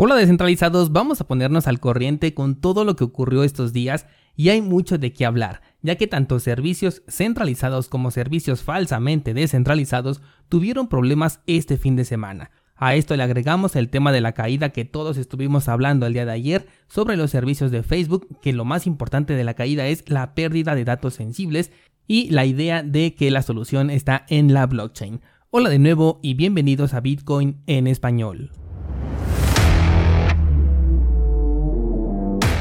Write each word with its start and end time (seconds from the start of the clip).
Hola 0.00 0.14
descentralizados, 0.14 0.92
vamos 0.92 1.20
a 1.20 1.26
ponernos 1.26 1.66
al 1.66 1.80
corriente 1.80 2.32
con 2.32 2.54
todo 2.54 2.84
lo 2.84 2.94
que 2.94 3.02
ocurrió 3.02 3.42
estos 3.42 3.72
días 3.72 4.06
y 4.36 4.50
hay 4.50 4.62
mucho 4.62 4.96
de 4.96 5.12
qué 5.12 5.26
hablar, 5.26 5.60
ya 5.82 5.96
que 5.96 6.06
tanto 6.06 6.38
servicios 6.38 7.02
centralizados 7.08 7.88
como 7.88 8.12
servicios 8.12 8.62
falsamente 8.62 9.34
descentralizados 9.34 10.22
tuvieron 10.48 10.86
problemas 10.86 11.40
este 11.48 11.78
fin 11.78 11.96
de 11.96 12.04
semana. 12.04 12.52
A 12.76 12.94
esto 12.94 13.16
le 13.16 13.24
agregamos 13.24 13.74
el 13.74 13.88
tema 13.88 14.12
de 14.12 14.20
la 14.20 14.34
caída 14.34 14.68
que 14.68 14.84
todos 14.84 15.16
estuvimos 15.16 15.66
hablando 15.68 16.06
el 16.06 16.12
día 16.12 16.26
de 16.26 16.30
ayer 16.30 16.68
sobre 16.86 17.16
los 17.16 17.32
servicios 17.32 17.72
de 17.72 17.82
Facebook, 17.82 18.28
que 18.40 18.52
lo 18.52 18.64
más 18.64 18.86
importante 18.86 19.32
de 19.32 19.42
la 19.42 19.54
caída 19.54 19.88
es 19.88 20.08
la 20.08 20.36
pérdida 20.36 20.76
de 20.76 20.84
datos 20.84 21.14
sensibles 21.14 21.72
y 22.06 22.30
la 22.30 22.46
idea 22.46 22.84
de 22.84 23.16
que 23.16 23.32
la 23.32 23.42
solución 23.42 23.90
está 23.90 24.26
en 24.28 24.54
la 24.54 24.64
blockchain. 24.64 25.20
Hola 25.50 25.68
de 25.70 25.80
nuevo 25.80 26.20
y 26.22 26.34
bienvenidos 26.34 26.94
a 26.94 27.00
Bitcoin 27.00 27.62
en 27.66 27.88
español. 27.88 28.52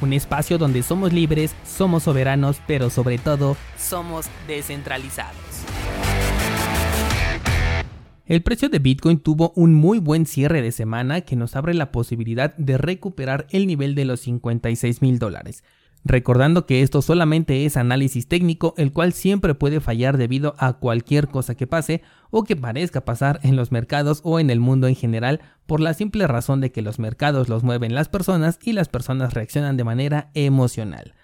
un 0.00 0.12
espacio 0.12 0.58
donde 0.58 0.82
somos 0.82 1.12
libres, 1.12 1.54
somos 1.66 2.04
soberanos, 2.04 2.60
pero 2.66 2.90
sobre 2.90 3.18
todo 3.18 3.56
somos 3.76 4.26
descentralizados. 4.46 5.36
El 8.28 8.42
precio 8.42 8.68
de 8.68 8.78
Bitcoin 8.78 9.20
tuvo 9.20 9.54
un 9.56 9.72
muy 9.72 10.00
buen 10.00 10.26
cierre 10.26 10.60
de 10.60 10.70
semana 10.70 11.22
que 11.22 11.34
nos 11.34 11.56
abre 11.56 11.72
la 11.72 11.90
posibilidad 11.90 12.54
de 12.56 12.76
recuperar 12.76 13.46
el 13.50 13.66
nivel 13.66 13.94
de 13.94 14.04
los 14.04 14.20
56 14.20 15.00
mil 15.00 15.18
dólares, 15.18 15.64
Recordando 16.04 16.64
que 16.64 16.82
esto 16.82 17.02
solamente 17.02 17.64
es 17.66 17.76
análisis 17.76 18.28
técnico, 18.28 18.74
el 18.76 18.92
cual 18.92 19.12
siempre 19.12 19.54
puede 19.54 19.80
fallar 19.80 20.16
debido 20.16 20.54
a 20.58 20.74
cualquier 20.74 21.28
cosa 21.28 21.54
que 21.54 21.66
pase 21.66 22.02
o 22.30 22.44
que 22.44 22.56
parezca 22.56 23.04
pasar 23.04 23.40
en 23.42 23.56
los 23.56 23.72
mercados 23.72 24.20
o 24.24 24.40
en 24.40 24.50
el 24.50 24.60
mundo 24.60 24.86
en 24.86 24.94
general, 24.94 25.40
por 25.66 25.80
la 25.80 25.94
simple 25.94 26.26
razón 26.26 26.60
de 26.60 26.72
que 26.72 26.82
los 26.82 26.98
mercados 26.98 27.48
los 27.48 27.62
mueven 27.62 27.94
las 27.94 28.08
personas 28.08 28.58
y 28.62 28.72
las 28.72 28.88
personas 28.88 29.34
reaccionan 29.34 29.76
de 29.76 29.84
manera 29.84 30.30
emocional. 30.34 31.14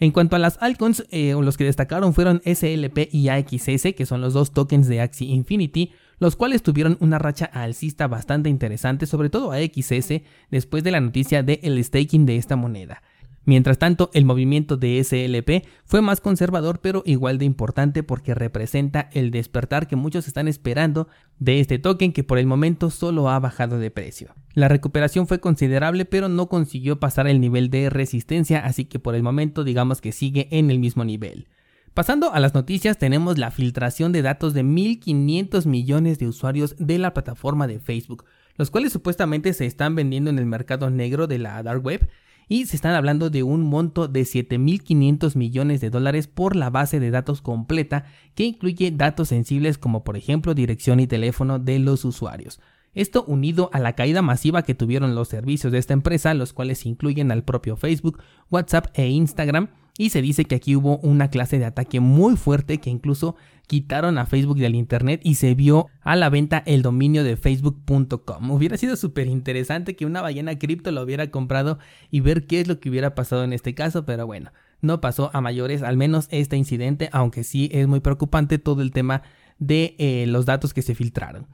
En 0.00 0.12
cuanto 0.12 0.36
a 0.36 0.38
las 0.38 0.58
altcoins, 0.60 1.04
eh, 1.10 1.34
los 1.40 1.56
que 1.56 1.64
destacaron 1.64 2.14
fueron 2.14 2.40
SLP 2.44 3.08
y 3.10 3.30
AXS, 3.30 3.94
que 3.96 4.06
son 4.06 4.20
los 4.20 4.32
dos 4.32 4.52
tokens 4.52 4.86
de 4.86 5.00
Axie 5.00 5.26
Infinity, 5.26 5.92
los 6.20 6.36
cuales 6.36 6.62
tuvieron 6.62 6.96
una 7.00 7.18
racha 7.18 7.46
alcista 7.46 8.06
bastante 8.06 8.48
interesante, 8.48 9.06
sobre 9.06 9.30
todo 9.30 9.50
AXS, 9.50 10.22
después 10.50 10.84
de 10.84 10.92
la 10.92 11.00
noticia 11.00 11.42
de 11.42 11.58
el 11.64 11.82
staking 11.82 12.26
de 12.26 12.36
esta 12.36 12.54
moneda. 12.54 13.02
Mientras 13.48 13.78
tanto, 13.78 14.10
el 14.12 14.26
movimiento 14.26 14.76
de 14.76 15.02
SLP 15.02 15.66
fue 15.86 16.02
más 16.02 16.20
conservador 16.20 16.80
pero 16.82 17.02
igual 17.06 17.38
de 17.38 17.46
importante 17.46 18.02
porque 18.02 18.34
representa 18.34 19.08
el 19.14 19.30
despertar 19.30 19.88
que 19.88 19.96
muchos 19.96 20.28
están 20.28 20.48
esperando 20.48 21.08
de 21.38 21.58
este 21.58 21.78
token 21.78 22.12
que 22.12 22.24
por 22.24 22.36
el 22.36 22.44
momento 22.46 22.90
solo 22.90 23.30
ha 23.30 23.38
bajado 23.40 23.78
de 23.78 23.90
precio. 23.90 24.34
La 24.52 24.68
recuperación 24.68 25.26
fue 25.26 25.40
considerable 25.40 26.04
pero 26.04 26.28
no 26.28 26.50
consiguió 26.50 27.00
pasar 27.00 27.26
el 27.26 27.40
nivel 27.40 27.70
de 27.70 27.88
resistencia 27.88 28.58
así 28.58 28.84
que 28.84 28.98
por 28.98 29.14
el 29.14 29.22
momento 29.22 29.64
digamos 29.64 30.02
que 30.02 30.12
sigue 30.12 30.48
en 30.50 30.70
el 30.70 30.78
mismo 30.78 31.06
nivel. 31.06 31.48
Pasando 31.94 32.34
a 32.34 32.40
las 32.40 32.52
noticias, 32.52 32.98
tenemos 32.98 33.38
la 33.38 33.50
filtración 33.50 34.12
de 34.12 34.20
datos 34.20 34.52
de 34.52 34.62
1.500 34.62 35.64
millones 35.64 36.18
de 36.18 36.28
usuarios 36.28 36.76
de 36.78 36.98
la 36.98 37.14
plataforma 37.14 37.66
de 37.66 37.80
Facebook, 37.80 38.26
los 38.56 38.70
cuales 38.70 38.92
supuestamente 38.92 39.54
se 39.54 39.64
están 39.64 39.94
vendiendo 39.94 40.28
en 40.28 40.38
el 40.38 40.44
mercado 40.44 40.90
negro 40.90 41.26
de 41.26 41.38
la 41.38 41.62
dark 41.62 41.82
web 41.82 42.06
y 42.48 42.66
se 42.66 42.76
están 42.76 42.94
hablando 42.94 43.30
de 43.30 43.42
un 43.42 43.62
monto 43.62 44.08
de 44.08 44.22
7.500 44.22 45.36
millones 45.36 45.80
de 45.80 45.90
dólares 45.90 46.26
por 46.26 46.56
la 46.56 46.70
base 46.70 46.98
de 46.98 47.10
datos 47.10 47.42
completa 47.42 48.06
que 48.34 48.44
incluye 48.44 48.90
datos 48.90 49.28
sensibles 49.28 49.78
como 49.78 50.04
por 50.04 50.16
ejemplo 50.16 50.54
dirección 50.54 51.00
y 51.00 51.06
teléfono 51.06 51.58
de 51.58 51.78
los 51.78 52.04
usuarios. 52.04 52.60
Esto 52.94 53.24
unido 53.26 53.70
a 53.72 53.78
la 53.78 53.94
caída 53.94 54.22
masiva 54.22 54.62
que 54.62 54.74
tuvieron 54.74 55.14
los 55.14 55.28
servicios 55.28 55.72
de 55.72 55.78
esta 55.78 55.92
empresa, 55.92 56.34
los 56.34 56.52
cuales 56.52 56.86
incluyen 56.86 57.30
al 57.30 57.44
propio 57.44 57.76
Facebook, 57.76 58.22
WhatsApp 58.50 58.86
e 58.94 59.08
Instagram, 59.08 59.68
y 59.98 60.10
se 60.10 60.22
dice 60.22 60.46
que 60.46 60.54
aquí 60.54 60.76
hubo 60.76 60.96
una 60.98 61.28
clase 61.28 61.58
de 61.58 61.66
ataque 61.66 62.00
muy 62.00 62.36
fuerte 62.36 62.78
que 62.78 62.88
incluso 62.88 63.36
quitaron 63.66 64.16
a 64.16 64.24
Facebook 64.24 64.56
del 64.56 64.76
Internet 64.76 65.20
y 65.24 65.34
se 65.34 65.54
vio 65.54 65.88
a 66.00 66.16
la 66.16 66.30
venta 66.30 66.62
el 66.64 66.80
dominio 66.80 67.24
de 67.24 67.36
facebook.com. 67.36 68.50
Hubiera 68.50 68.78
sido 68.78 68.96
súper 68.96 69.26
interesante 69.26 69.96
que 69.96 70.06
una 70.06 70.22
ballena 70.22 70.56
cripto 70.58 70.92
lo 70.92 71.02
hubiera 71.02 71.30
comprado 71.30 71.78
y 72.10 72.20
ver 72.20 72.46
qué 72.46 72.60
es 72.60 72.68
lo 72.68 72.78
que 72.80 72.88
hubiera 72.88 73.14
pasado 73.14 73.44
en 73.44 73.52
este 73.52 73.74
caso, 73.74 74.06
pero 74.06 74.24
bueno, 74.24 74.52
no 74.80 75.00
pasó 75.00 75.30
a 75.34 75.40
mayores, 75.40 75.82
al 75.82 75.96
menos 75.96 76.28
este 76.30 76.56
incidente, 76.56 77.10
aunque 77.12 77.42
sí 77.42 77.68
es 77.72 77.88
muy 77.88 78.00
preocupante 78.00 78.58
todo 78.58 78.82
el 78.82 78.92
tema 78.92 79.22
de 79.58 79.96
eh, 79.98 80.26
los 80.28 80.46
datos 80.46 80.72
que 80.72 80.82
se 80.82 80.94
filtraron. 80.94 81.46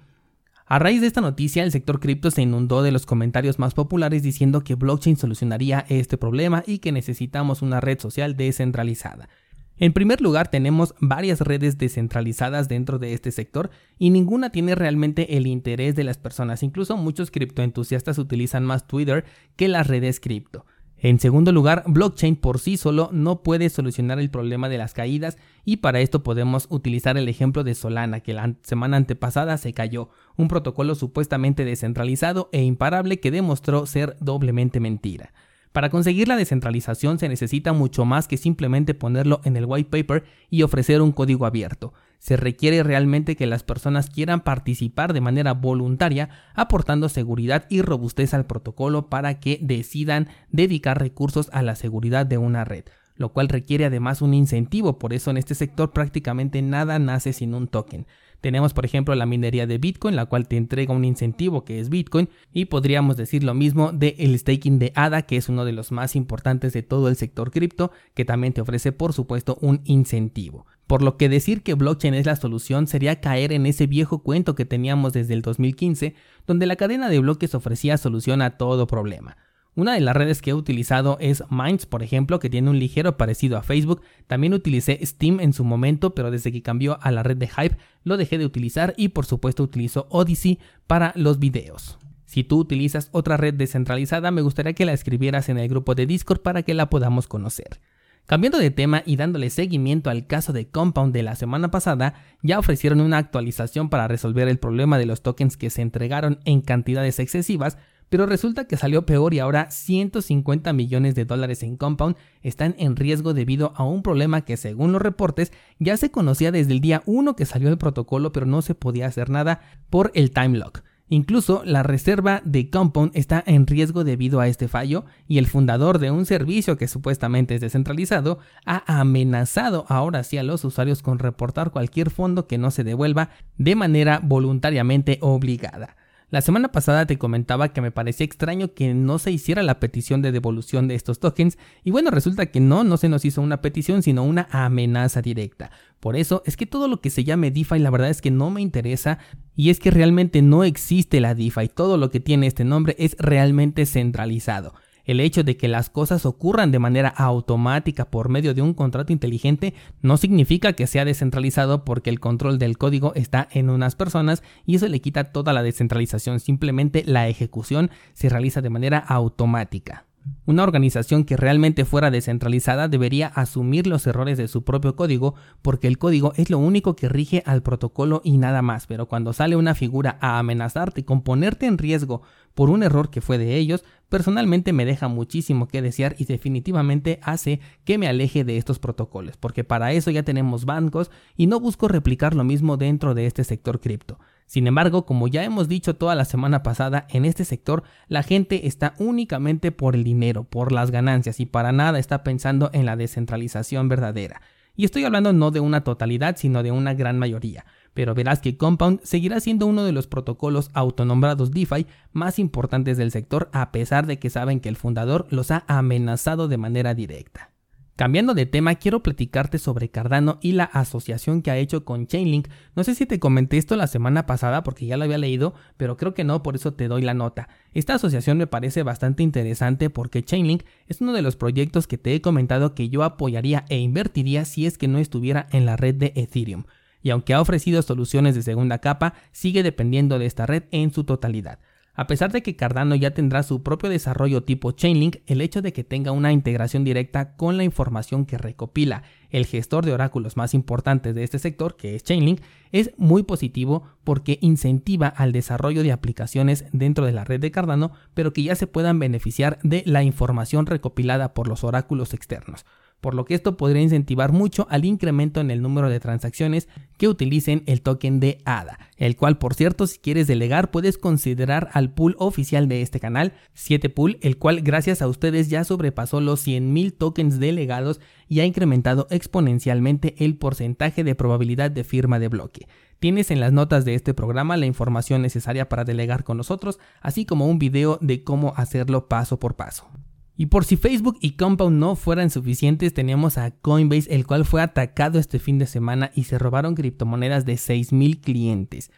A 0.66 0.78
raíz 0.78 1.02
de 1.02 1.06
esta 1.06 1.20
noticia, 1.20 1.62
el 1.62 1.72
sector 1.72 2.00
cripto 2.00 2.30
se 2.30 2.40
inundó 2.40 2.82
de 2.82 2.90
los 2.90 3.04
comentarios 3.04 3.58
más 3.58 3.74
populares 3.74 4.22
diciendo 4.22 4.64
que 4.64 4.76
blockchain 4.76 5.18
solucionaría 5.18 5.84
este 5.90 6.16
problema 6.16 6.62
y 6.66 6.78
que 6.78 6.90
necesitamos 6.90 7.60
una 7.60 7.80
red 7.82 8.00
social 8.00 8.34
descentralizada. 8.34 9.28
En 9.76 9.92
primer 9.92 10.22
lugar, 10.22 10.48
tenemos 10.48 10.94
varias 11.00 11.42
redes 11.42 11.76
descentralizadas 11.76 12.68
dentro 12.68 12.98
de 12.98 13.12
este 13.12 13.30
sector 13.30 13.70
y 13.98 14.08
ninguna 14.08 14.50
tiene 14.50 14.74
realmente 14.74 15.36
el 15.36 15.46
interés 15.46 15.96
de 15.96 16.04
las 16.04 16.16
personas. 16.16 16.62
Incluso 16.62 16.96
muchos 16.96 17.30
criptoentusiastas 17.30 18.16
utilizan 18.16 18.64
más 18.64 18.86
Twitter 18.86 19.24
que 19.56 19.68
las 19.68 19.86
redes 19.86 20.18
cripto. 20.18 20.64
En 21.04 21.20
segundo 21.20 21.52
lugar, 21.52 21.84
blockchain 21.86 22.34
por 22.34 22.58
sí 22.58 22.78
solo 22.78 23.10
no 23.12 23.42
puede 23.42 23.68
solucionar 23.68 24.18
el 24.18 24.30
problema 24.30 24.70
de 24.70 24.78
las 24.78 24.94
caídas 24.94 25.36
y 25.62 25.76
para 25.76 26.00
esto 26.00 26.22
podemos 26.22 26.66
utilizar 26.70 27.18
el 27.18 27.28
ejemplo 27.28 27.62
de 27.62 27.74
Solana 27.74 28.20
que 28.20 28.32
la 28.32 28.54
semana 28.62 28.96
antepasada 28.96 29.58
se 29.58 29.74
cayó, 29.74 30.08
un 30.38 30.48
protocolo 30.48 30.94
supuestamente 30.94 31.66
descentralizado 31.66 32.48
e 32.52 32.62
imparable 32.62 33.20
que 33.20 33.30
demostró 33.30 33.84
ser 33.84 34.16
doblemente 34.18 34.80
mentira. 34.80 35.34
Para 35.72 35.90
conseguir 35.90 36.26
la 36.26 36.36
descentralización 36.36 37.18
se 37.18 37.28
necesita 37.28 37.74
mucho 37.74 38.06
más 38.06 38.26
que 38.26 38.38
simplemente 38.38 38.94
ponerlo 38.94 39.42
en 39.44 39.58
el 39.58 39.66
white 39.66 39.90
paper 39.90 40.24
y 40.48 40.62
ofrecer 40.62 41.02
un 41.02 41.12
código 41.12 41.44
abierto. 41.44 41.92
Se 42.24 42.38
requiere 42.38 42.82
realmente 42.82 43.36
que 43.36 43.46
las 43.46 43.64
personas 43.64 44.08
quieran 44.08 44.40
participar 44.40 45.12
de 45.12 45.20
manera 45.20 45.52
voluntaria, 45.52 46.30
aportando 46.54 47.10
seguridad 47.10 47.66
y 47.68 47.82
robustez 47.82 48.32
al 48.32 48.46
protocolo 48.46 49.10
para 49.10 49.40
que 49.40 49.58
decidan 49.60 50.28
dedicar 50.50 50.98
recursos 50.98 51.50
a 51.52 51.60
la 51.60 51.76
seguridad 51.76 52.24
de 52.24 52.38
una 52.38 52.64
red 52.64 52.84
lo 53.16 53.32
cual 53.32 53.48
requiere 53.48 53.84
además 53.84 54.22
un 54.22 54.34
incentivo, 54.34 54.98
por 54.98 55.12
eso 55.12 55.30
en 55.30 55.36
este 55.36 55.54
sector 55.54 55.92
prácticamente 55.92 56.62
nada 56.62 56.98
nace 56.98 57.32
sin 57.32 57.54
un 57.54 57.68
token. 57.68 58.08
Tenemos 58.40 58.74
por 58.74 58.84
ejemplo 58.84 59.14
la 59.14 59.24
minería 59.24 59.68
de 59.68 59.78
Bitcoin, 59.78 60.16
la 60.16 60.26
cual 60.26 60.48
te 60.48 60.56
entrega 60.56 60.92
un 60.92 61.04
incentivo 61.04 61.64
que 61.64 61.78
es 61.78 61.90
Bitcoin, 61.90 62.28
y 62.52 62.64
podríamos 62.64 63.16
decir 63.16 63.44
lo 63.44 63.54
mismo 63.54 63.92
del 63.92 64.16
el 64.18 64.36
staking 64.36 64.80
de 64.80 64.90
ADA, 64.96 65.22
que 65.22 65.36
es 65.36 65.48
uno 65.48 65.64
de 65.64 65.72
los 65.72 65.92
más 65.92 66.16
importantes 66.16 66.72
de 66.72 66.82
todo 66.82 67.08
el 67.08 67.14
sector 67.14 67.52
cripto, 67.52 67.92
que 68.14 68.24
también 68.24 68.52
te 68.52 68.62
ofrece 68.62 68.90
por 68.90 69.12
supuesto 69.12 69.58
un 69.60 69.82
incentivo. 69.84 70.66
Por 70.86 71.02
lo 71.02 71.16
que 71.16 71.28
decir 71.28 71.62
que 71.62 71.74
blockchain 71.74 72.14
es 72.14 72.26
la 72.26 72.36
solución 72.36 72.86
sería 72.86 73.20
caer 73.20 73.52
en 73.52 73.66
ese 73.66 73.86
viejo 73.86 74.22
cuento 74.22 74.54
que 74.54 74.66
teníamos 74.66 75.12
desde 75.12 75.34
el 75.34 75.42
2015, 75.42 76.14
donde 76.46 76.66
la 76.66 76.76
cadena 76.76 77.08
de 77.08 77.20
bloques 77.20 77.54
ofrecía 77.54 77.96
solución 77.96 78.42
a 78.42 78.58
todo 78.58 78.86
problema. 78.86 79.36
Una 79.76 79.94
de 79.94 80.00
las 80.00 80.14
redes 80.14 80.40
que 80.40 80.50
he 80.50 80.54
utilizado 80.54 81.16
es 81.20 81.42
Minds, 81.50 81.86
por 81.86 82.04
ejemplo, 82.04 82.38
que 82.38 82.48
tiene 82.48 82.70
un 82.70 82.78
ligero 82.78 83.16
parecido 83.16 83.58
a 83.58 83.62
Facebook. 83.62 84.02
También 84.28 84.54
utilicé 84.54 85.04
Steam 85.04 85.40
en 85.40 85.52
su 85.52 85.64
momento, 85.64 86.14
pero 86.14 86.30
desde 86.30 86.52
que 86.52 86.62
cambió 86.62 86.98
a 87.02 87.10
la 87.10 87.24
red 87.24 87.36
de 87.36 87.48
Hype 87.48 87.76
lo 88.04 88.16
dejé 88.16 88.38
de 88.38 88.46
utilizar 88.46 88.94
y 88.96 89.08
por 89.08 89.26
supuesto 89.26 89.64
utilizo 89.64 90.06
Odyssey 90.10 90.60
para 90.86 91.12
los 91.16 91.40
videos. 91.40 91.98
Si 92.26 92.44
tú 92.44 92.58
utilizas 92.58 93.08
otra 93.12 93.36
red 93.36 93.54
descentralizada, 93.54 94.30
me 94.30 94.42
gustaría 94.42 94.74
que 94.74 94.84
la 94.84 94.92
escribieras 94.92 95.48
en 95.48 95.58
el 95.58 95.68
grupo 95.68 95.94
de 95.94 96.06
Discord 96.06 96.40
para 96.40 96.62
que 96.62 96.74
la 96.74 96.88
podamos 96.88 97.26
conocer. 97.26 97.80
Cambiando 98.26 98.56
de 98.58 98.70
tema 98.70 99.02
y 99.04 99.16
dándole 99.16 99.50
seguimiento 99.50 100.08
al 100.08 100.26
caso 100.26 100.54
de 100.54 100.66
Compound 100.66 101.12
de 101.12 101.22
la 101.22 101.36
semana 101.36 101.70
pasada, 101.70 102.14
ya 102.42 102.58
ofrecieron 102.58 103.02
una 103.02 103.18
actualización 103.18 103.90
para 103.90 104.08
resolver 104.08 104.48
el 104.48 104.58
problema 104.58 104.96
de 104.96 105.04
los 105.04 105.22
tokens 105.22 105.58
que 105.58 105.68
se 105.68 105.82
entregaron 105.82 106.40
en 106.46 106.62
cantidades 106.62 107.18
excesivas, 107.18 107.76
pero 108.08 108.24
resulta 108.24 108.64
que 108.64 108.78
salió 108.78 109.04
peor 109.04 109.34
y 109.34 109.40
ahora 109.40 109.70
150 109.70 110.72
millones 110.72 111.14
de 111.14 111.26
dólares 111.26 111.62
en 111.62 111.76
Compound 111.76 112.16
están 112.40 112.74
en 112.78 112.96
riesgo 112.96 113.34
debido 113.34 113.74
a 113.76 113.84
un 113.84 114.02
problema 114.02 114.46
que 114.46 114.56
según 114.56 114.92
los 114.92 115.02
reportes 115.02 115.52
ya 115.78 115.98
se 115.98 116.10
conocía 116.10 116.50
desde 116.50 116.72
el 116.72 116.80
día 116.80 117.02
1 117.04 117.36
que 117.36 117.44
salió 117.44 117.68
el 117.68 117.76
protocolo 117.76 118.32
pero 118.32 118.46
no 118.46 118.62
se 118.62 118.74
podía 118.74 119.06
hacer 119.06 119.28
nada 119.28 119.60
por 119.90 120.10
el 120.14 120.30
time 120.30 120.56
lock. 120.58 120.80
Incluso 121.14 121.62
la 121.64 121.84
reserva 121.84 122.42
de 122.44 122.70
Compound 122.70 123.12
está 123.14 123.40
en 123.46 123.68
riesgo 123.68 124.02
debido 124.02 124.40
a 124.40 124.48
este 124.48 124.66
fallo 124.66 125.04
y 125.28 125.38
el 125.38 125.46
fundador 125.46 126.00
de 126.00 126.10
un 126.10 126.26
servicio 126.26 126.76
que 126.76 126.88
supuestamente 126.88 127.54
es 127.54 127.60
descentralizado 127.60 128.40
ha 128.66 128.82
amenazado 129.00 129.86
ahora 129.88 130.24
sí 130.24 130.38
a 130.38 130.42
los 130.42 130.64
usuarios 130.64 131.02
con 131.02 131.20
reportar 131.20 131.70
cualquier 131.70 132.10
fondo 132.10 132.48
que 132.48 132.58
no 132.58 132.72
se 132.72 132.82
devuelva 132.82 133.30
de 133.58 133.76
manera 133.76 134.18
voluntariamente 134.24 135.18
obligada. 135.20 135.94
La 136.30 136.40
semana 136.40 136.72
pasada 136.72 137.06
te 137.06 137.18
comentaba 137.18 137.72
que 137.72 137.80
me 137.80 137.90
parecía 137.90 138.24
extraño 138.24 138.74
que 138.74 138.94
no 138.94 139.18
se 139.18 139.30
hiciera 139.30 139.62
la 139.62 139.78
petición 139.78 140.22
de 140.22 140.32
devolución 140.32 140.88
de 140.88 140.94
estos 140.94 141.20
tokens 141.20 141.58
y 141.84 141.90
bueno, 141.90 142.10
resulta 142.10 142.46
que 142.46 142.60
no, 142.60 142.82
no 142.82 142.96
se 142.96 143.08
nos 143.08 143.24
hizo 143.24 143.40
una 143.40 143.60
petición 143.60 144.02
sino 144.02 144.24
una 144.24 144.48
amenaza 144.50 145.22
directa. 145.22 145.70
Por 146.00 146.16
eso 146.16 146.42
es 146.46 146.56
que 146.56 146.66
todo 146.66 146.88
lo 146.88 147.00
que 147.00 147.10
se 147.10 147.24
llame 147.24 147.50
DeFi 147.50 147.78
la 147.78 147.90
verdad 147.90 148.10
es 148.10 148.20
que 148.20 148.30
no 148.30 148.50
me 148.50 148.62
interesa 148.62 149.18
y 149.54 149.70
es 149.70 149.78
que 149.78 149.90
realmente 149.90 150.42
no 150.42 150.64
existe 150.64 151.20
la 151.20 151.34
DeFi, 151.34 151.68
todo 151.68 151.98
lo 151.98 152.10
que 152.10 152.20
tiene 152.20 152.46
este 152.46 152.64
nombre 152.64 152.96
es 152.98 153.16
realmente 153.18 153.86
centralizado. 153.86 154.74
El 155.04 155.20
hecho 155.20 155.44
de 155.44 155.56
que 155.56 155.68
las 155.68 155.90
cosas 155.90 156.24
ocurran 156.24 156.70
de 156.70 156.78
manera 156.78 157.08
automática 157.08 158.06
por 158.06 158.28
medio 158.28 158.54
de 158.54 158.62
un 158.62 158.74
contrato 158.74 159.12
inteligente 159.12 159.74
no 160.00 160.16
significa 160.16 160.72
que 160.72 160.86
sea 160.86 161.04
descentralizado 161.04 161.84
porque 161.84 162.10
el 162.10 162.20
control 162.20 162.58
del 162.58 162.78
código 162.78 163.12
está 163.14 163.48
en 163.52 163.70
unas 163.70 163.96
personas 163.96 164.42
y 164.64 164.76
eso 164.76 164.88
le 164.88 165.00
quita 165.00 165.32
toda 165.32 165.52
la 165.52 165.62
descentralización, 165.62 166.40
simplemente 166.40 167.04
la 167.06 167.28
ejecución 167.28 167.90
se 168.14 168.28
realiza 168.28 168.62
de 168.62 168.70
manera 168.70 168.98
automática. 168.98 170.06
Una 170.46 170.62
organización 170.62 171.24
que 171.24 171.36
realmente 171.36 171.84
fuera 171.84 172.10
descentralizada 172.10 172.88
debería 172.88 173.28
asumir 173.28 173.86
los 173.86 174.06
errores 174.06 174.38
de 174.38 174.48
su 174.48 174.62
propio 174.62 174.94
código 174.94 175.34
porque 175.62 175.86
el 175.86 175.98
código 175.98 176.32
es 176.36 176.50
lo 176.50 176.58
único 176.58 176.96
que 176.96 177.08
rige 177.08 177.42
al 177.46 177.62
protocolo 177.62 178.20
y 178.24 178.36
nada 178.36 178.62
más, 178.62 178.86
pero 178.86 179.06
cuando 179.06 179.32
sale 179.32 179.56
una 179.56 179.74
figura 179.74 180.18
a 180.20 180.38
amenazarte 180.38 181.04
con 181.04 181.22
ponerte 181.22 181.66
en 181.66 181.78
riesgo 181.78 182.22
por 182.54 182.70
un 182.70 182.82
error 182.82 183.10
que 183.10 183.20
fue 183.20 183.38
de 183.38 183.56
ellos, 183.56 183.84
personalmente 184.08 184.72
me 184.72 184.84
deja 184.84 185.08
muchísimo 185.08 185.66
que 185.66 185.82
desear 185.82 186.14
y 186.18 186.26
definitivamente 186.26 187.20
hace 187.22 187.60
que 187.84 187.98
me 187.98 188.06
aleje 188.06 188.44
de 188.44 188.58
estos 188.58 188.78
protocolos, 188.78 189.36
porque 189.38 189.64
para 189.64 189.92
eso 189.92 190.10
ya 190.10 190.22
tenemos 190.22 190.64
bancos 190.64 191.10
y 191.36 191.46
no 191.46 191.58
busco 191.58 191.88
replicar 191.88 192.34
lo 192.34 192.44
mismo 192.44 192.76
dentro 192.76 193.14
de 193.14 193.26
este 193.26 193.44
sector 193.44 193.80
cripto. 193.80 194.18
Sin 194.46 194.66
embargo, 194.66 195.06
como 195.06 195.28
ya 195.28 195.44
hemos 195.44 195.68
dicho 195.68 195.96
toda 195.96 196.14
la 196.14 196.24
semana 196.24 196.62
pasada, 196.62 197.06
en 197.10 197.24
este 197.24 197.44
sector 197.44 197.82
la 198.08 198.22
gente 198.22 198.66
está 198.66 198.94
únicamente 198.98 199.72
por 199.72 199.94
el 199.94 200.04
dinero, 200.04 200.44
por 200.44 200.72
las 200.72 200.90
ganancias 200.90 201.40
y 201.40 201.46
para 201.46 201.72
nada 201.72 201.98
está 201.98 202.22
pensando 202.22 202.70
en 202.72 202.86
la 202.86 202.96
descentralización 202.96 203.88
verdadera. 203.88 204.42
Y 204.76 204.84
estoy 204.84 205.04
hablando 205.04 205.32
no 205.32 205.50
de 205.50 205.60
una 205.60 205.84
totalidad, 205.84 206.36
sino 206.36 206.62
de 206.62 206.72
una 206.72 206.94
gran 206.94 207.18
mayoría 207.18 207.64
pero 207.94 208.14
verás 208.14 208.40
que 208.40 208.56
Compound 208.56 209.00
seguirá 209.02 209.40
siendo 209.40 209.66
uno 209.66 209.84
de 209.84 209.92
los 209.92 210.06
protocolos 210.06 210.70
autonombrados 210.74 211.52
DeFi 211.52 211.86
más 212.12 212.38
importantes 212.38 212.98
del 212.98 213.12
sector 213.12 213.48
a 213.52 213.72
pesar 213.72 214.06
de 214.06 214.18
que 214.18 214.30
saben 214.30 214.60
que 214.60 214.68
el 214.68 214.76
fundador 214.76 215.26
los 215.30 215.50
ha 215.52 215.64
amenazado 215.68 216.48
de 216.48 216.58
manera 216.58 216.94
directa. 216.94 217.53
Cambiando 217.96 218.34
de 218.34 218.44
tema, 218.44 218.74
quiero 218.74 219.04
platicarte 219.04 219.58
sobre 219.58 219.88
Cardano 219.88 220.38
y 220.42 220.52
la 220.52 220.64
asociación 220.64 221.42
que 221.42 221.52
ha 221.52 221.58
hecho 221.58 221.84
con 221.84 222.08
Chainlink. 222.08 222.48
No 222.74 222.82
sé 222.82 222.96
si 222.96 223.06
te 223.06 223.20
comenté 223.20 223.56
esto 223.56 223.76
la 223.76 223.86
semana 223.86 224.26
pasada 224.26 224.64
porque 224.64 224.86
ya 224.86 224.96
lo 224.96 225.04
había 225.04 225.16
leído, 225.16 225.54
pero 225.76 225.96
creo 225.96 226.12
que 226.12 226.24
no, 226.24 226.42
por 226.42 226.56
eso 226.56 226.74
te 226.74 226.88
doy 226.88 227.02
la 227.02 227.14
nota. 227.14 227.48
Esta 227.72 227.94
asociación 227.94 228.36
me 228.36 228.48
parece 228.48 228.82
bastante 228.82 229.22
interesante 229.22 229.90
porque 229.90 230.24
Chainlink 230.24 230.64
es 230.88 231.00
uno 231.00 231.12
de 231.12 231.22
los 231.22 231.36
proyectos 231.36 231.86
que 231.86 231.96
te 231.96 232.16
he 232.16 232.20
comentado 232.20 232.74
que 232.74 232.88
yo 232.88 233.04
apoyaría 233.04 233.64
e 233.68 233.78
invertiría 233.78 234.44
si 234.44 234.66
es 234.66 234.76
que 234.76 234.88
no 234.88 234.98
estuviera 234.98 235.46
en 235.52 235.64
la 235.64 235.76
red 235.76 235.94
de 235.94 236.12
Ethereum 236.16 236.64
y 237.04 237.10
aunque 237.10 237.34
ha 237.34 237.40
ofrecido 237.40 237.82
soluciones 237.82 238.34
de 238.34 238.42
segunda 238.42 238.78
capa, 238.78 239.12
sigue 239.30 239.62
dependiendo 239.62 240.18
de 240.18 240.24
esta 240.24 240.46
red 240.46 240.64
en 240.70 240.90
su 240.90 241.04
totalidad. 241.04 241.58
A 241.96 242.08
pesar 242.08 242.32
de 242.32 242.42
que 242.42 242.56
Cardano 242.56 242.96
ya 242.96 243.12
tendrá 243.12 243.44
su 243.44 243.62
propio 243.62 243.88
desarrollo 243.88 244.42
tipo 244.42 244.72
Chainlink, 244.72 245.18
el 245.26 245.40
hecho 245.40 245.62
de 245.62 245.72
que 245.72 245.84
tenga 245.84 246.10
una 246.10 246.32
integración 246.32 246.82
directa 246.82 247.36
con 247.36 247.56
la 247.56 247.62
información 247.62 248.26
que 248.26 248.36
recopila 248.36 249.04
el 249.30 249.46
gestor 249.46 249.86
de 249.86 249.92
oráculos 249.92 250.36
más 250.36 250.54
importantes 250.54 251.14
de 251.14 251.22
este 251.22 251.38
sector, 251.38 251.76
que 251.76 251.94
es 251.94 252.02
Chainlink, 252.02 252.40
es 252.72 252.90
muy 252.96 253.22
positivo 253.22 253.84
porque 254.02 254.38
incentiva 254.40 255.06
al 255.06 255.30
desarrollo 255.30 255.84
de 255.84 255.92
aplicaciones 255.92 256.64
dentro 256.72 257.06
de 257.06 257.12
la 257.12 257.24
red 257.24 257.38
de 257.38 257.52
Cardano, 257.52 257.92
pero 258.12 258.32
que 258.32 258.42
ya 258.42 258.56
se 258.56 258.66
puedan 258.66 258.98
beneficiar 258.98 259.60
de 259.62 259.84
la 259.86 260.02
información 260.02 260.66
recopilada 260.66 261.32
por 261.32 261.46
los 261.46 261.62
oráculos 261.62 262.12
externos 262.12 262.64
por 263.04 263.14
lo 263.14 263.26
que 263.26 263.34
esto 263.34 263.58
podría 263.58 263.82
incentivar 263.82 264.32
mucho 264.32 264.66
al 264.70 264.86
incremento 264.86 265.42
en 265.42 265.50
el 265.50 265.60
número 265.60 265.90
de 265.90 266.00
transacciones 266.00 266.68
que 266.96 267.06
utilicen 267.06 267.62
el 267.66 267.82
token 267.82 268.18
de 268.18 268.38
ADA, 268.46 268.78
el 268.96 269.14
cual 269.14 269.36
por 269.36 269.52
cierto 269.52 269.86
si 269.86 269.98
quieres 269.98 270.26
delegar 270.26 270.70
puedes 270.70 270.96
considerar 270.96 271.68
al 271.74 271.92
pool 271.92 272.16
oficial 272.18 272.66
de 272.66 272.80
este 272.80 273.00
canal, 273.00 273.34
7 273.52 273.90
pool, 273.90 274.16
el 274.22 274.38
cual 274.38 274.62
gracias 274.62 275.02
a 275.02 275.06
ustedes 275.06 275.50
ya 275.50 275.64
sobrepasó 275.64 276.22
los 276.22 276.46
100.000 276.46 276.96
tokens 276.96 277.38
delegados 277.38 278.00
y 278.26 278.40
ha 278.40 278.46
incrementado 278.46 279.06
exponencialmente 279.10 280.14
el 280.24 280.38
porcentaje 280.38 281.04
de 281.04 281.14
probabilidad 281.14 281.70
de 281.70 281.84
firma 281.84 282.18
de 282.18 282.28
bloque. 282.28 282.68
Tienes 283.00 283.30
en 283.30 283.38
las 283.38 283.52
notas 283.52 283.84
de 283.84 283.96
este 283.96 284.14
programa 284.14 284.56
la 284.56 284.64
información 284.64 285.20
necesaria 285.20 285.68
para 285.68 285.84
delegar 285.84 286.24
con 286.24 286.38
nosotros, 286.38 286.78
así 287.02 287.26
como 287.26 287.48
un 287.48 287.58
video 287.58 287.98
de 288.00 288.24
cómo 288.24 288.54
hacerlo 288.56 289.08
paso 289.08 289.38
por 289.38 289.56
paso. 289.56 289.90
Y 290.36 290.46
por 290.46 290.64
si 290.64 290.76
Facebook 290.76 291.16
y 291.20 291.36
Compound 291.36 291.78
no 291.78 291.94
fueran 291.94 292.28
suficientes, 292.28 292.92
tenemos 292.92 293.38
a 293.38 293.52
Coinbase, 293.52 294.12
el 294.12 294.26
cual 294.26 294.44
fue 294.44 294.62
atacado 294.62 295.18
este 295.18 295.38
fin 295.38 295.58
de 295.58 295.66
semana 295.66 296.10
y 296.14 296.24
se 296.24 296.38
robaron 296.38 296.74
criptomonedas 296.74 297.44
de 297.44 297.54
6.000 297.54 298.20
clientes. 298.20 298.90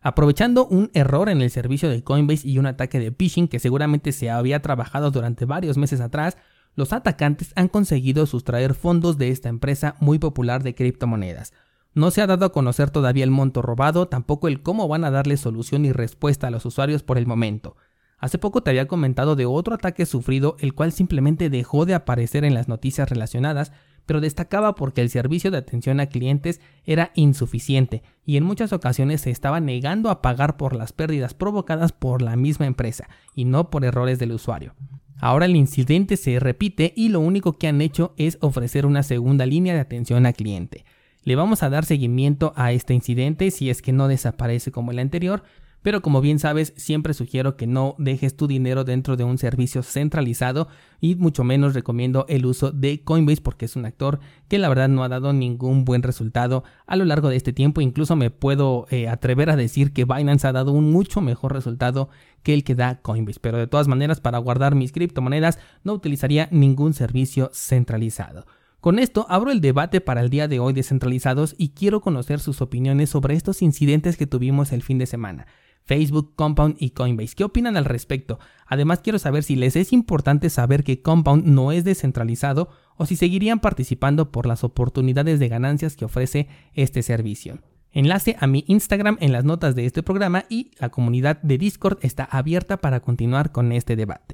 Aprovechando 0.00 0.66
un 0.66 0.90
error 0.94 1.28
en 1.30 1.42
el 1.42 1.50
servicio 1.50 1.88
de 1.88 2.04
Coinbase 2.04 2.46
y 2.46 2.58
un 2.58 2.66
ataque 2.66 3.00
de 3.00 3.10
phishing 3.10 3.48
que 3.48 3.58
seguramente 3.58 4.12
se 4.12 4.30
había 4.30 4.62
trabajado 4.62 5.10
durante 5.10 5.46
varios 5.46 5.78
meses 5.78 6.00
atrás, 6.00 6.36
los 6.76 6.92
atacantes 6.92 7.52
han 7.56 7.68
conseguido 7.68 8.26
sustraer 8.26 8.74
fondos 8.74 9.18
de 9.18 9.30
esta 9.30 9.48
empresa 9.48 9.96
muy 10.00 10.18
popular 10.18 10.62
de 10.62 10.74
criptomonedas. 10.74 11.52
No 11.94 12.10
se 12.10 12.22
ha 12.22 12.26
dado 12.26 12.46
a 12.46 12.52
conocer 12.52 12.90
todavía 12.90 13.24
el 13.24 13.30
monto 13.30 13.62
robado, 13.62 14.06
tampoco 14.08 14.46
el 14.46 14.62
cómo 14.62 14.88
van 14.88 15.04
a 15.04 15.10
darle 15.10 15.36
solución 15.36 15.84
y 15.84 15.92
respuesta 15.92 16.48
a 16.48 16.50
los 16.50 16.66
usuarios 16.66 17.02
por 17.02 17.18
el 17.18 17.26
momento. 17.26 17.76
Hace 18.24 18.38
poco 18.38 18.62
te 18.62 18.70
había 18.70 18.88
comentado 18.88 19.36
de 19.36 19.44
otro 19.44 19.74
ataque 19.74 20.06
sufrido, 20.06 20.56
el 20.58 20.72
cual 20.72 20.92
simplemente 20.92 21.50
dejó 21.50 21.84
de 21.84 21.92
aparecer 21.92 22.46
en 22.46 22.54
las 22.54 22.68
noticias 22.68 23.10
relacionadas, 23.10 23.70
pero 24.06 24.22
destacaba 24.22 24.76
porque 24.76 25.02
el 25.02 25.10
servicio 25.10 25.50
de 25.50 25.58
atención 25.58 26.00
a 26.00 26.06
clientes 26.06 26.62
era 26.86 27.10
insuficiente 27.16 28.02
y 28.24 28.38
en 28.38 28.44
muchas 28.44 28.72
ocasiones 28.72 29.20
se 29.20 29.30
estaba 29.30 29.60
negando 29.60 30.08
a 30.08 30.22
pagar 30.22 30.56
por 30.56 30.74
las 30.74 30.94
pérdidas 30.94 31.34
provocadas 31.34 31.92
por 31.92 32.22
la 32.22 32.34
misma 32.34 32.64
empresa 32.64 33.10
y 33.34 33.44
no 33.44 33.68
por 33.68 33.84
errores 33.84 34.18
del 34.18 34.32
usuario. 34.32 34.74
Ahora 35.20 35.44
el 35.44 35.54
incidente 35.54 36.16
se 36.16 36.40
repite 36.40 36.94
y 36.96 37.10
lo 37.10 37.20
único 37.20 37.58
que 37.58 37.68
han 37.68 37.82
hecho 37.82 38.14
es 38.16 38.38
ofrecer 38.40 38.86
una 38.86 39.02
segunda 39.02 39.44
línea 39.44 39.74
de 39.74 39.80
atención 39.80 40.24
a 40.24 40.32
cliente. 40.32 40.86
Le 41.24 41.36
vamos 41.36 41.62
a 41.62 41.68
dar 41.68 41.84
seguimiento 41.84 42.54
a 42.56 42.72
este 42.72 42.94
incidente 42.94 43.50
si 43.50 43.68
es 43.68 43.82
que 43.82 43.92
no 43.92 44.08
desaparece 44.08 44.72
como 44.72 44.92
el 44.92 44.98
anterior, 44.98 45.42
pero 45.84 46.00
como 46.00 46.22
bien 46.22 46.38
sabes, 46.38 46.72
siempre 46.78 47.12
sugiero 47.12 47.58
que 47.58 47.66
no 47.66 47.94
dejes 47.98 48.38
tu 48.38 48.46
dinero 48.46 48.84
dentro 48.84 49.18
de 49.18 49.24
un 49.24 49.36
servicio 49.36 49.82
centralizado 49.82 50.66
y 50.98 51.14
mucho 51.14 51.44
menos 51.44 51.74
recomiendo 51.74 52.24
el 52.30 52.46
uso 52.46 52.72
de 52.72 53.04
Coinbase 53.04 53.42
porque 53.42 53.66
es 53.66 53.76
un 53.76 53.84
actor 53.84 54.18
que 54.48 54.56
la 54.58 54.70
verdad 54.70 54.88
no 54.88 55.04
ha 55.04 55.10
dado 55.10 55.34
ningún 55.34 55.84
buen 55.84 56.02
resultado 56.02 56.64
a 56.86 56.96
lo 56.96 57.04
largo 57.04 57.28
de 57.28 57.36
este 57.36 57.52
tiempo. 57.52 57.82
Incluso 57.82 58.16
me 58.16 58.30
puedo 58.30 58.86
eh, 58.88 59.08
atrever 59.08 59.50
a 59.50 59.56
decir 59.56 59.92
que 59.92 60.06
Binance 60.06 60.46
ha 60.46 60.52
dado 60.52 60.72
un 60.72 60.90
mucho 60.90 61.20
mejor 61.20 61.52
resultado 61.52 62.08
que 62.42 62.54
el 62.54 62.64
que 62.64 62.74
da 62.74 63.02
Coinbase. 63.02 63.40
Pero 63.42 63.58
de 63.58 63.66
todas 63.66 63.86
maneras, 63.86 64.22
para 64.22 64.38
guardar 64.38 64.74
mis 64.74 64.90
criptomonedas 64.90 65.58
no 65.82 65.92
utilizaría 65.92 66.48
ningún 66.50 66.94
servicio 66.94 67.50
centralizado. 67.52 68.46
Con 68.80 68.98
esto 68.98 69.26
abro 69.28 69.50
el 69.50 69.60
debate 69.60 70.00
para 70.00 70.22
el 70.22 70.30
día 70.30 70.48
de 70.48 70.60
hoy 70.60 70.72
descentralizados 70.72 71.54
y 71.58 71.70
quiero 71.70 72.00
conocer 72.00 72.40
sus 72.40 72.62
opiniones 72.62 73.10
sobre 73.10 73.34
estos 73.34 73.60
incidentes 73.60 74.16
que 74.16 74.26
tuvimos 74.26 74.72
el 74.72 74.82
fin 74.82 74.96
de 74.96 75.04
semana. 75.04 75.46
Facebook, 75.84 76.34
Compound 76.34 76.76
y 76.78 76.90
Coinbase. 76.90 77.34
¿Qué 77.34 77.44
opinan 77.44 77.76
al 77.76 77.84
respecto? 77.84 78.38
Además 78.66 79.00
quiero 79.02 79.18
saber 79.18 79.42
si 79.42 79.56
les 79.56 79.76
es 79.76 79.92
importante 79.92 80.50
saber 80.50 80.82
que 80.84 81.02
Compound 81.02 81.46
no 81.46 81.72
es 81.72 81.84
descentralizado 81.84 82.70
o 82.96 83.06
si 83.06 83.16
seguirían 83.16 83.60
participando 83.60 84.30
por 84.30 84.46
las 84.46 84.64
oportunidades 84.64 85.38
de 85.38 85.48
ganancias 85.48 85.96
que 85.96 86.04
ofrece 86.04 86.48
este 86.74 87.02
servicio. 87.02 87.58
Enlace 87.92 88.36
a 88.40 88.46
mi 88.46 88.64
Instagram 88.66 89.18
en 89.20 89.32
las 89.32 89.44
notas 89.44 89.76
de 89.76 89.86
este 89.86 90.02
programa 90.02 90.46
y 90.48 90.72
la 90.78 90.88
comunidad 90.88 91.40
de 91.42 91.58
Discord 91.58 91.98
está 92.02 92.24
abierta 92.24 92.78
para 92.78 93.00
continuar 93.00 93.52
con 93.52 93.70
este 93.70 93.94
debate. 93.94 94.24